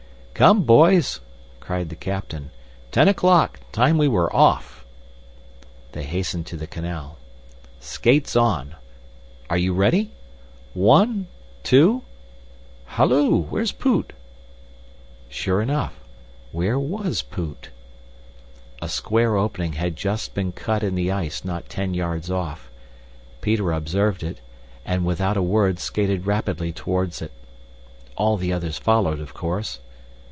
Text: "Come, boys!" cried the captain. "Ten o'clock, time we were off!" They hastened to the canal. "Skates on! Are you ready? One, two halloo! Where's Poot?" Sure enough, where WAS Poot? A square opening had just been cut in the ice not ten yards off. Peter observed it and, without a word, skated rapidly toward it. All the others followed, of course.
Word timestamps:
"Come, 0.33 0.63
boys!" 0.63 1.19
cried 1.59 1.89
the 1.89 1.95
captain. 1.95 2.49
"Ten 2.89 3.07
o'clock, 3.07 3.59
time 3.71 3.99
we 3.99 4.07
were 4.07 4.35
off!" 4.35 4.83
They 5.91 6.01
hastened 6.01 6.47
to 6.47 6.57
the 6.57 6.65
canal. 6.65 7.19
"Skates 7.79 8.35
on! 8.35 8.73
Are 9.51 9.57
you 9.59 9.71
ready? 9.71 10.09
One, 10.73 11.27
two 11.61 12.01
halloo! 12.87 13.35
Where's 13.37 13.71
Poot?" 13.71 14.13
Sure 15.29 15.61
enough, 15.61 15.93
where 16.51 16.79
WAS 16.79 17.21
Poot? 17.21 17.69
A 18.81 18.89
square 18.89 19.35
opening 19.37 19.73
had 19.73 19.95
just 19.95 20.33
been 20.33 20.53
cut 20.53 20.81
in 20.81 20.95
the 20.95 21.11
ice 21.11 21.45
not 21.45 21.69
ten 21.69 21.93
yards 21.93 22.31
off. 22.31 22.71
Peter 23.41 23.71
observed 23.71 24.23
it 24.23 24.39
and, 24.85 25.05
without 25.05 25.37
a 25.37 25.43
word, 25.43 25.77
skated 25.77 26.25
rapidly 26.25 26.73
toward 26.73 27.21
it. 27.21 27.31
All 28.17 28.37
the 28.37 28.51
others 28.51 28.79
followed, 28.79 29.19
of 29.19 29.35
course. 29.35 29.77